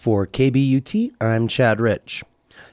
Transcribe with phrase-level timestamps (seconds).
[0.00, 2.24] For KBUT, I'm Chad Rich.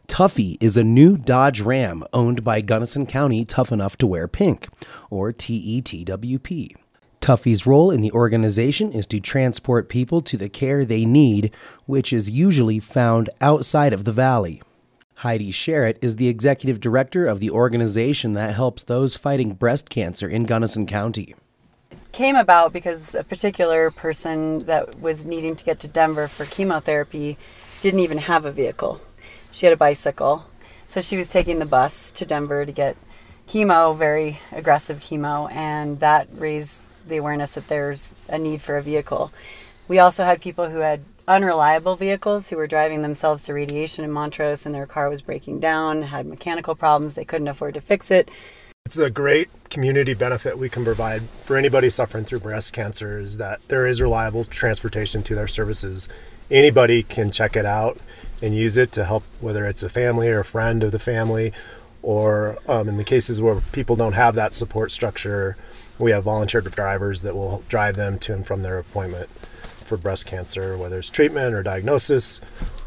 [0.07, 4.69] Tuffy is a new Dodge Ram owned by Gunnison County Tough Enough to Wear Pink,
[5.09, 6.73] or TETWP.
[7.19, 11.53] Tuffy's role in the organization is to transport people to the care they need,
[11.85, 14.61] which is usually found outside of the valley.
[15.15, 20.29] Heidi Sherritt is the executive director of the organization that helps those fighting breast cancer
[20.29, 21.35] in Gunnison County.
[22.17, 27.37] Came about because a particular person that was needing to get to Denver for chemotherapy
[27.79, 28.99] didn't even have a vehicle.
[29.51, 30.47] She had a bicycle,
[30.87, 32.97] so she was taking the bus to Denver to get
[33.47, 38.81] chemo, very aggressive chemo, and that raised the awareness that there's a need for a
[38.81, 39.31] vehicle.
[39.87, 44.11] We also had people who had unreliable vehicles who were driving themselves to radiation in
[44.11, 48.09] Montrose and their car was breaking down, had mechanical problems, they couldn't afford to fix
[48.09, 48.31] it.
[48.87, 53.35] It's a great community benefit we can provide for anybody suffering through breast cancer is
[53.35, 56.07] that there is reliable transportation to their services.
[56.49, 57.97] Anybody can check it out
[58.41, 61.51] and use it to help, whether it's a family or a friend of the family,
[62.01, 65.57] or um, in the cases where people don't have that support structure,
[65.99, 69.27] we have volunteer drivers that will drive them to and from their appointment
[69.83, 72.39] for breast cancer, whether it's treatment or diagnosis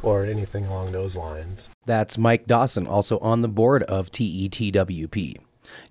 [0.02, 1.68] or anything along those lines.
[1.84, 5.36] That's Mike Dawson, also on the board of TETWP.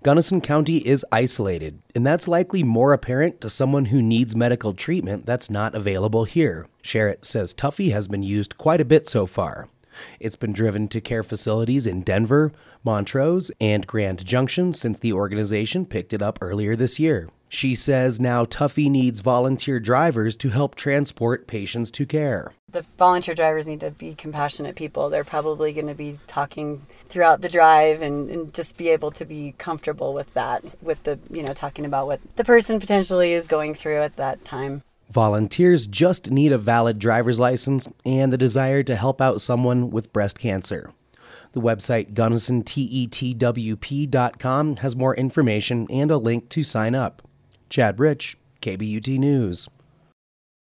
[0.02, 5.26] Gunnison County is isolated, and that's likely more apparent to someone who needs medical treatment
[5.26, 6.66] that's not available here.
[6.82, 9.68] Sherritt says Tuffy has been used quite a bit so far.
[10.18, 12.52] It's been driven to care facilities in Denver,
[12.84, 17.28] Montrose, and Grand Junction since the organization picked it up earlier this year.
[17.52, 22.52] She says now Tuffy needs volunteer drivers to help transport patients to care.
[22.70, 25.10] The volunteer drivers need to be compassionate people.
[25.10, 29.24] They're probably going to be talking throughout the drive and, and, just be able to
[29.24, 33.48] be comfortable with that, with the, you know, talking about what the person potentially is
[33.48, 34.84] going through at that time.
[35.10, 40.12] Volunteers just need a valid driver's license and the desire to help out someone with
[40.12, 40.92] breast cancer.
[41.50, 47.22] The website GunnisonTETWP.com has more information and a link to sign up.
[47.70, 49.68] Chad Rich, KBUT News.